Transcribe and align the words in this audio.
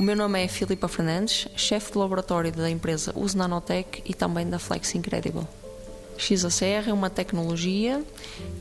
O 0.00 0.02
meu 0.02 0.16
nome 0.16 0.42
é 0.42 0.48
Filipa 0.48 0.88
Fernandes, 0.88 1.46
chefe 1.54 1.92
de 1.92 1.98
laboratório 1.98 2.50
da 2.50 2.70
empresa 2.70 3.12
Use 3.14 3.36
Nanotech 3.36 4.02
e 4.06 4.14
também 4.14 4.48
da 4.48 4.58
Flex 4.58 4.94
Incredible. 4.94 5.46
XACR 6.16 6.88
é 6.88 6.92
uma 6.92 7.10
tecnologia 7.10 8.02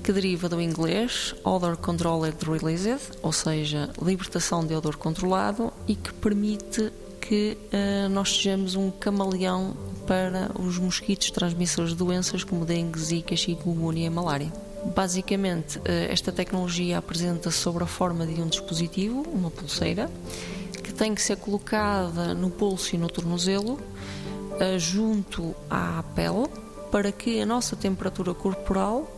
que 0.04 0.12
deriva 0.12 0.50
do 0.50 0.62
inglês 0.62 1.34
Odor 1.46 1.78
Controlled 1.78 2.36
Released, 2.46 3.18
ou 3.22 3.32
seja, 3.32 3.90
libertação 4.02 4.68
de 4.68 4.76
odor 4.76 4.98
controlado, 4.98 5.72
e 5.88 5.96
que 5.96 6.12
permite 6.12 6.91
que 7.22 7.58
uh, 7.71 8.10
nós 8.10 8.36
sejamos 8.36 8.76
um 8.76 8.92
camaleão 8.92 9.78
para 10.06 10.52
os 10.60 10.78
mosquitos 10.78 11.32
transmissores 11.32 11.91
de 11.91 11.96
doenças 11.96 12.44
como 12.44 12.66
dengue, 12.66 12.99
zika, 12.99 13.34
chikungunya 13.38 14.08
e 14.08 14.10
malária. 14.10 14.52
Basicamente, 14.94 15.80
uh, 15.80 15.84
esta 16.10 16.34
tecnologia 16.34 16.98
apresenta-se 16.98 17.60
sobre 17.60 17.85
a 17.85 17.88
forma 17.88 18.27
de 18.27 18.41
um 18.41 18.48
dispositivo, 18.48 19.21
uma 19.32 19.49
pulseira, 19.49 20.10
tem 20.99 21.16
que 21.16 21.21
ser 21.21 21.38
colocada 21.38 22.34
no 22.34 22.49
pulso 22.49 22.94
e 22.94 22.98
no 22.98 23.07
tornozelo, 23.07 23.76
uh, 23.76 24.77
junto 24.77 25.55
à 25.70 26.03
pele, 26.13 26.49
para 26.91 27.09
que 27.09 27.40
a 27.40 27.45
nossa 27.45 27.73
temperatura 27.77 28.34
corporal 28.34 29.09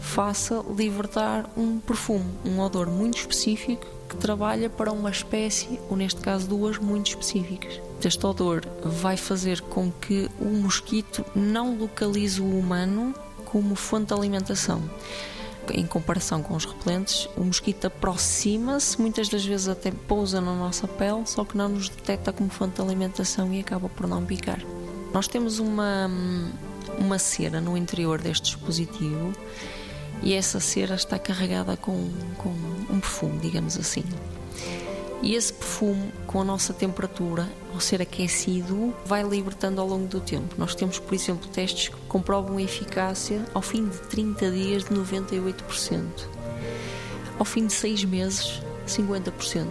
faça 0.00 0.64
libertar 0.74 1.50
um 1.54 1.78
perfume, 1.78 2.24
um 2.42 2.58
odor 2.60 2.88
muito 2.88 3.18
específico 3.18 3.86
que 4.08 4.16
trabalha 4.16 4.70
para 4.70 4.90
uma 4.90 5.10
espécie, 5.10 5.78
ou 5.90 5.96
neste 5.96 6.22
caso 6.22 6.48
duas, 6.48 6.78
muito 6.78 7.08
específicas. 7.08 7.82
Este 8.02 8.24
odor 8.24 8.62
vai 8.82 9.18
fazer 9.18 9.60
com 9.60 9.90
que 9.90 10.30
o 10.40 10.46
mosquito 10.46 11.22
não 11.34 11.76
localize 11.76 12.40
o 12.40 12.58
humano 12.58 13.14
como 13.44 13.74
fonte 13.74 14.06
de 14.06 14.14
alimentação. 14.14 14.82
Em 15.72 15.86
comparação 15.86 16.42
com 16.42 16.54
os 16.54 16.64
repelentes, 16.64 17.28
o 17.36 17.44
mosquito 17.44 17.86
aproxima-se, 17.86 19.00
muitas 19.00 19.28
das 19.28 19.44
vezes 19.44 19.68
até 19.68 19.90
pousa 19.90 20.40
na 20.40 20.54
nossa 20.54 20.86
pele, 20.86 21.22
só 21.26 21.44
que 21.44 21.56
não 21.56 21.68
nos 21.68 21.88
detecta 21.88 22.32
como 22.32 22.50
fonte 22.50 22.76
de 22.76 22.82
alimentação 22.82 23.52
e 23.52 23.60
acaba 23.60 23.88
por 23.88 24.06
não 24.06 24.24
picar. 24.24 24.60
Nós 25.12 25.28
temos 25.28 25.58
uma, 25.58 26.10
uma 26.98 27.18
cera 27.18 27.60
no 27.60 27.76
interior 27.76 28.20
deste 28.20 28.44
dispositivo 28.44 29.32
e 30.22 30.34
essa 30.34 30.60
cera 30.60 30.94
está 30.94 31.18
carregada 31.18 31.76
com, 31.76 32.10
com 32.38 32.50
um 32.90 33.00
perfume, 33.00 33.38
digamos 33.38 33.78
assim. 33.78 34.04
E 35.22 35.34
esse 35.34 35.52
perfume, 35.52 36.12
com 36.26 36.40
a 36.40 36.44
nossa 36.44 36.72
temperatura, 36.72 37.48
ao 37.72 37.80
ser 37.80 38.02
aquecido, 38.02 38.94
vai 39.04 39.22
libertando 39.22 39.80
ao 39.80 39.86
longo 39.86 40.06
do 40.06 40.20
tempo. 40.20 40.54
Nós 40.58 40.74
temos, 40.74 40.98
por 40.98 41.14
exemplo, 41.14 41.48
testes 41.48 41.88
que 41.88 41.96
comprovam 42.06 42.58
a 42.58 42.62
eficácia 42.62 43.44
ao 43.54 43.62
fim 43.62 43.88
de 43.88 43.98
30 43.98 44.50
dias 44.50 44.84
de 44.84 44.90
98%. 44.90 46.02
Ao 47.38 47.44
fim 47.44 47.66
de 47.66 47.72
6 47.72 48.04
meses, 48.04 48.62
50%. 48.86 49.66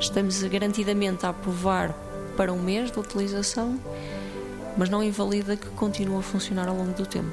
Estamos 0.00 0.42
garantidamente 0.42 1.24
a 1.24 1.28
aprovar 1.28 1.92
para 2.36 2.52
um 2.52 2.60
mês 2.60 2.90
de 2.90 2.98
utilização 2.98 3.78
mas 4.76 4.88
não 4.88 5.02
invalida 5.02 5.56
que 5.56 5.68
continue 5.70 6.18
a 6.18 6.22
funcionar 6.22 6.68
ao 6.68 6.76
longo 6.76 6.92
do 6.92 7.06
tempo. 7.06 7.32